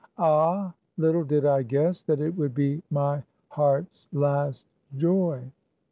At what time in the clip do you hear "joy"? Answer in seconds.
4.97-5.43